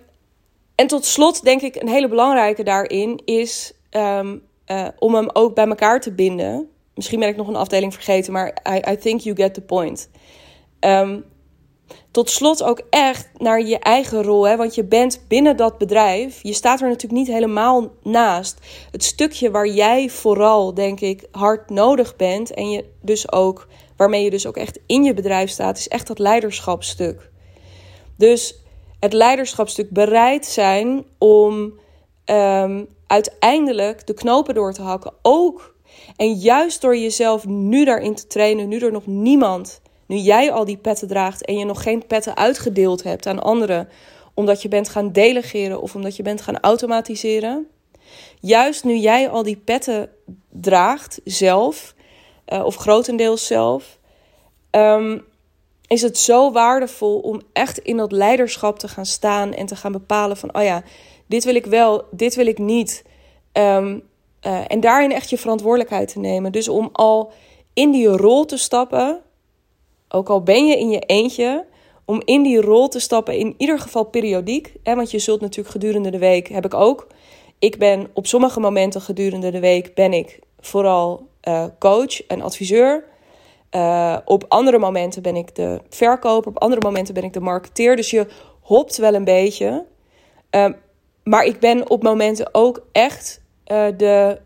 [0.74, 5.54] en tot slot denk ik een hele belangrijke daarin is um, uh, om hem ook
[5.54, 6.70] bij elkaar te binden.
[6.94, 10.10] Misschien ben ik nog een afdeling vergeten, maar I, I think you get the point.
[10.80, 11.24] Um,
[12.14, 14.46] tot slot ook echt naar je eigen rol.
[14.46, 14.56] Hè?
[14.56, 16.42] Want je bent binnen dat bedrijf.
[16.42, 18.58] Je staat er natuurlijk niet helemaal naast.
[18.90, 22.50] Het stukje waar jij vooral, denk ik, hard nodig bent.
[22.50, 26.06] En je dus ook, waarmee je dus ook echt in je bedrijf staat, is echt
[26.06, 27.30] dat leiderschapstuk.
[28.16, 28.58] Dus
[29.00, 31.78] het leiderschapstuk bereid zijn om
[32.24, 35.12] um, uiteindelijk de knopen door te hakken.
[35.22, 35.74] Ook
[36.16, 40.64] en juist door jezelf nu daarin te trainen, nu er nog niemand nu jij al
[40.64, 43.88] die petten draagt en je nog geen petten uitgedeeld hebt aan anderen,
[44.34, 47.66] omdat je bent gaan delegeren of omdat je bent gaan automatiseren.
[48.40, 50.10] Juist nu jij al die petten
[50.48, 51.94] draagt zelf,
[52.48, 53.98] uh, of grotendeels zelf,
[54.70, 55.24] um,
[55.86, 59.92] is het zo waardevol om echt in dat leiderschap te gaan staan en te gaan
[59.92, 60.82] bepalen van, oh ja,
[61.26, 63.04] dit wil ik wel, dit wil ik niet.
[63.52, 64.02] Um,
[64.46, 66.52] uh, en daarin echt je verantwoordelijkheid te nemen.
[66.52, 67.32] Dus om al
[67.72, 69.20] in die rol te stappen
[70.14, 71.64] ook al ben je in je eentje,
[72.04, 74.74] om in die rol te stappen, in ieder geval periodiek.
[74.82, 77.06] Hè, want je zult natuurlijk gedurende de week, heb ik ook.
[77.58, 83.04] Ik ben op sommige momenten gedurende de week ben ik vooral uh, coach en adviseur.
[83.70, 87.96] Uh, op andere momenten ben ik de verkoper, op andere momenten ben ik de marketeer.
[87.96, 88.26] Dus je
[88.60, 89.84] hopt wel een beetje.
[90.56, 90.66] Uh,
[91.24, 94.40] maar ik ben op momenten ook echt de,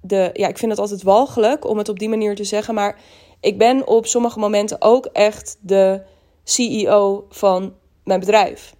[0.00, 0.30] de.
[0.32, 2.74] Ja, ik vind het altijd walgelijk om het op die manier te zeggen.
[2.74, 3.00] Maar
[3.40, 6.02] ik ben op sommige momenten ook echt de
[6.44, 7.74] CEO van
[8.04, 8.74] mijn bedrijf.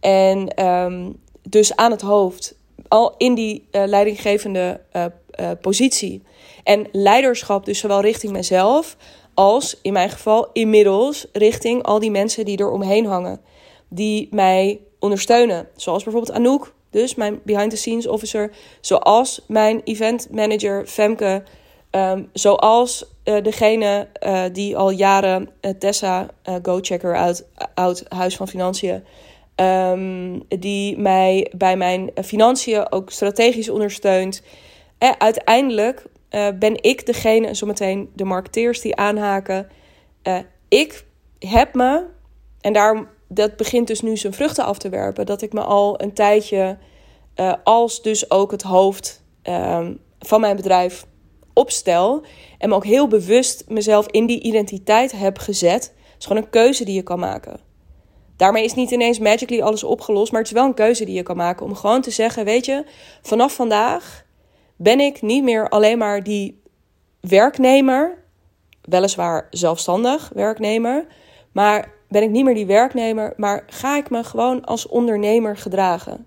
[0.00, 2.56] En um, dus aan het hoofd,
[2.88, 5.04] al in die uh, leidinggevende uh,
[5.40, 6.22] uh, positie.
[6.64, 8.96] En leiderschap dus zowel richting mezelf
[9.34, 13.40] als in mijn geval inmiddels richting al die mensen die er omheen hangen.
[13.88, 15.68] Die mij ondersteunen.
[15.76, 18.50] Zoals bijvoorbeeld Anouk, dus mijn behind the scenes officer.
[18.80, 21.42] Zoals mijn event manager Femke
[21.94, 26.28] Ehm, zoals uh, degene uh, die al jaren uh, Tessa,
[26.62, 29.04] go-checker uit Oud Huis van Financiën,
[29.56, 34.42] um, die mij bij mijn financiën ook strategisch ondersteunt.
[35.18, 36.06] uiteindelijk
[36.58, 39.68] ben ik degene, zometeen de marketeers die aanhaken.
[40.68, 41.04] ik
[41.38, 42.04] heb me,
[42.60, 46.02] en daarom dat begint dus nu zijn vruchten af te werpen, dat ik me al
[46.02, 46.78] een tijdje
[47.64, 51.06] als dus ook het hoofd um, van mijn bedrijf
[51.54, 52.24] opstel.
[52.58, 55.92] En me ook heel bewust mezelf in die identiteit heb gezet.
[56.18, 57.60] Is gewoon een keuze die je kan maken.
[58.36, 61.22] Daarmee is niet ineens magically alles opgelost, maar het is wel een keuze die je
[61.22, 62.84] kan maken om gewoon te zeggen: Weet je,
[63.22, 64.24] vanaf vandaag
[64.76, 66.62] ben ik niet meer alleen maar die
[67.20, 68.24] werknemer,
[68.82, 71.06] weliswaar zelfstandig werknemer,
[71.52, 76.26] maar ben ik niet meer die werknemer, maar ga ik me gewoon als ondernemer gedragen.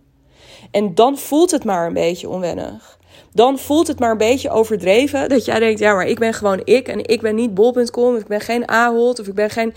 [0.72, 2.97] En dan voelt het maar een beetje onwennig
[3.38, 5.30] dan voelt het maar een beetje overdreven.
[5.30, 6.88] Dat jij denkt, ja, maar ik ben gewoon ik.
[6.88, 8.16] En ik ben niet bol.com.
[8.16, 9.20] Ik ben geen Ahold.
[9.20, 9.74] Of ik ben geen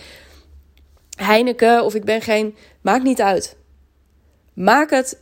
[1.17, 1.85] Heineken.
[1.85, 2.57] Of ik ben geen...
[2.81, 3.57] Maakt niet uit.
[4.55, 5.19] Maak het...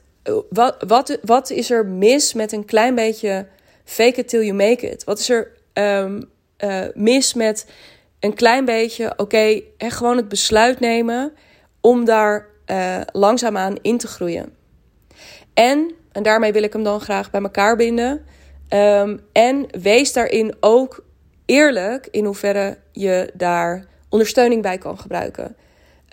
[0.50, 3.46] Wat, wat, wat is er mis met een klein beetje
[3.84, 5.04] fake it till you make it?
[5.04, 6.30] Wat is er um,
[6.64, 7.66] uh, mis met
[8.20, 9.10] een klein beetje...
[9.10, 11.32] Oké, okay, gewoon het besluit nemen
[11.80, 14.52] om daar uh, langzaamaan in te groeien.
[15.54, 18.24] En en daarmee wil ik hem dan graag bij elkaar binden.
[18.74, 21.04] Um, en wees daarin ook
[21.46, 25.56] eerlijk in hoeverre je daar ondersteuning bij kan gebruiken.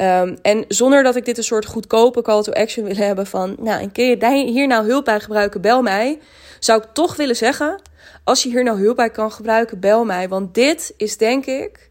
[0.02, 3.56] Um, en zonder dat ik dit een soort goedkope call to action wil hebben van,
[3.60, 6.20] nou, en kun je hier nou hulp bij gebruiken, bel mij.
[6.60, 7.82] Zou ik toch willen zeggen,
[8.24, 10.30] als je hier nou hulp bij kan gebruiken, bel mij.
[10.30, 11.90] Want dit is denk ik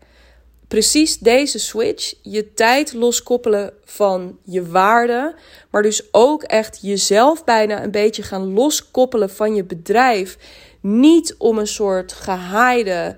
[0.75, 5.35] precies deze switch, je tijd loskoppelen van je waarde,
[5.71, 10.37] maar dus ook echt jezelf bijna een beetje gaan loskoppelen van je bedrijf.
[10.81, 13.17] Niet om een soort gehaaide,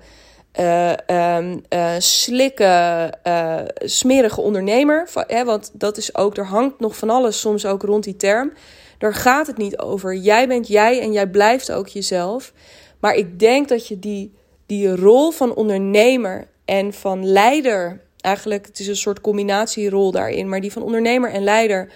[0.59, 5.09] uh, slikke, uh, smerige ondernemer.
[5.13, 8.53] Hè, want dat is ook, er hangt nog van alles soms ook rond die term.
[8.97, 10.15] Daar gaat het niet over.
[10.15, 12.53] Jij bent jij en jij blijft ook jezelf.
[12.99, 14.33] Maar ik denk dat je die,
[14.65, 18.05] die rol van ondernemer en van leider.
[18.21, 21.91] Eigenlijk, het is een soort combinatierol daarin, maar die van ondernemer en leider.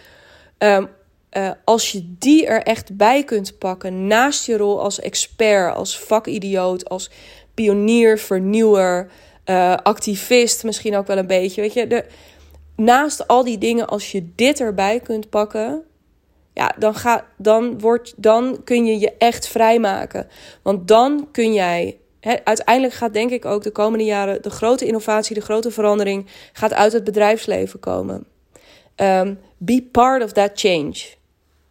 [0.58, 0.90] Um,
[1.38, 6.00] uh, als je die er echt bij kunt pakken, naast je rol als expert, als
[6.00, 7.10] vakidioot, als
[7.54, 9.12] pionier, vernieuwer,
[9.46, 11.62] uh, activist, misschien ook wel een beetje.
[11.62, 12.06] Weet je, de,
[12.76, 15.84] naast al die dingen, als je dit erbij kunt pakken,
[16.54, 20.28] ja, dan, ga, dan, wordt, dan kun je je echt vrijmaken.
[20.62, 22.01] Want dan kun jij
[22.44, 26.74] uiteindelijk gaat denk ik ook de komende jaren de grote innovatie, de grote verandering gaat
[26.74, 28.26] uit het bedrijfsleven komen.
[28.96, 30.96] Um, be part of that change,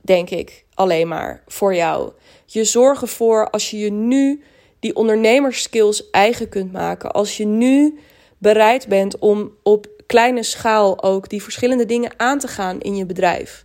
[0.00, 2.12] denk ik alleen maar voor jou.
[2.46, 4.42] Je zorgen voor als je je nu
[4.80, 7.98] die ondernemerskills eigen kunt maken, als je nu
[8.38, 13.06] bereid bent om op kleine schaal ook die verschillende dingen aan te gaan in je
[13.06, 13.64] bedrijf.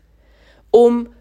[0.69, 1.13] Om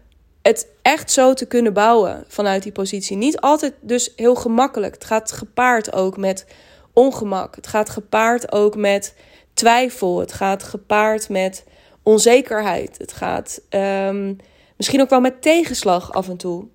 [0.45, 3.17] het echt zo te kunnen bouwen vanuit die positie.
[3.17, 4.93] Niet altijd dus heel gemakkelijk.
[4.93, 6.45] Het gaat gepaard ook met
[6.93, 7.55] ongemak.
[7.55, 9.15] Het gaat gepaard ook met
[9.53, 10.19] twijfel.
[10.19, 11.63] Het gaat gepaard met
[12.03, 12.97] onzekerheid.
[12.97, 14.37] Het gaat um,
[14.77, 16.67] misschien ook wel met tegenslag af en toe.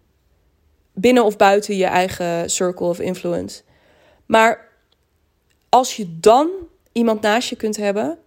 [0.95, 3.63] Binnen of buiten je eigen circle of influence.
[4.27, 4.69] Maar
[5.69, 6.49] als je dan
[6.93, 8.19] iemand naast je kunt hebben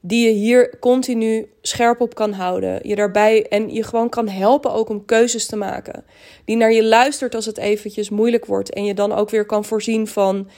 [0.00, 2.88] die je hier continu scherp op kan houden.
[2.88, 6.04] Je daarbij en je gewoon kan helpen ook om keuzes te maken.
[6.44, 8.72] Die naar je luistert als het eventjes moeilijk wordt.
[8.72, 10.48] En je dan ook weer kan voorzien van,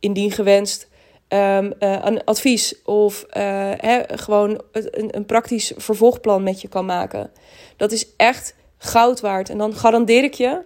[0.00, 0.88] indien gewenst,
[1.28, 2.82] um, uh, een advies.
[2.82, 3.70] Of uh,
[4.06, 7.30] gewoon een, een praktisch vervolgplan met je kan maken.
[7.76, 9.50] Dat is echt goud waard.
[9.50, 10.60] En dan garandeer ik je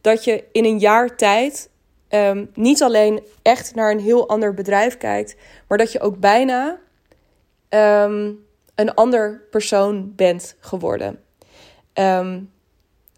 [0.00, 1.70] dat je in een jaar tijd
[2.10, 5.36] um, niet alleen echt naar een heel ander bedrijf kijkt,
[5.68, 6.78] maar dat je ook bijna
[7.68, 11.20] um, een ander persoon bent geworden.
[11.94, 12.52] Um,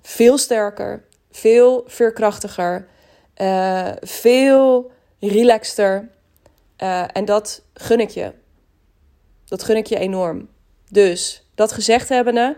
[0.03, 2.89] veel sterker, veel veerkrachtiger,
[3.37, 6.09] uh, veel relaxter.
[6.83, 8.33] Uh, en dat gun ik je.
[9.45, 10.49] Dat gun ik je enorm.
[10.91, 12.57] Dus dat gezegd hebbende,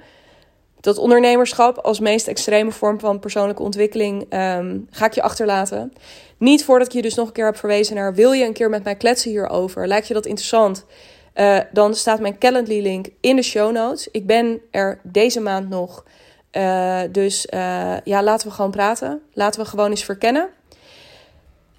[0.80, 5.93] dat ondernemerschap als meest extreme vorm van persoonlijke ontwikkeling um, ga ik je achterlaten.
[6.38, 8.68] Niet voordat ik je dus nog een keer heb verwezen naar wil je een keer
[8.68, 9.88] met mij kletsen hierover?
[9.88, 10.86] Lijkt je dat interessant?
[11.35, 14.09] Uh, dan staat mijn Calendly-link in de show notes.
[14.11, 16.05] Ik ben er deze maand nog.
[16.53, 19.22] Uh, dus uh, ja, laten we gewoon praten.
[19.33, 20.49] Laten we gewoon eens verkennen.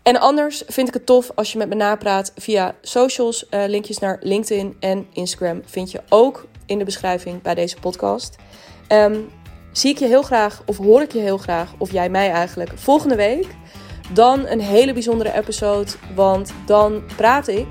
[0.03, 3.45] En anders vind ik het tof als je met me napraat via socials.
[3.49, 8.35] linkjes naar LinkedIn en Instagram vind je ook in de beschrijving bij deze podcast.
[8.89, 9.29] Um,
[9.71, 12.71] zie ik je heel graag, of hoor ik je heel graag, of jij mij eigenlijk,
[12.75, 13.47] volgende week
[14.13, 15.91] dan een hele bijzondere episode.
[16.15, 17.67] Want dan praat ik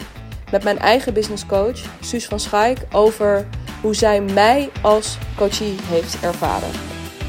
[0.51, 3.46] met mijn eigen business coach, Suus van Schaik, over
[3.80, 6.70] hoe zij mij als coachie heeft ervaren.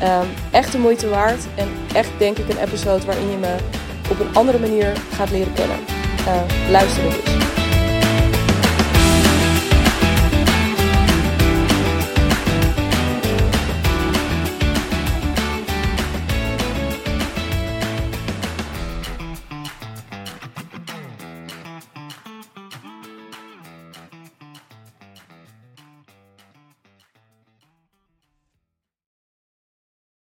[0.04, 3.56] Um, echt de moeite waard en echt denk ik een episode waarin je me
[4.10, 5.78] op een andere manier gaat leren kennen.
[6.28, 7.51] Uh, luister dus.